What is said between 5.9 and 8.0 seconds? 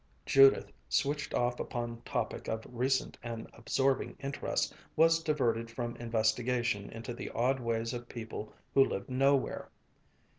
investigation into the odd ways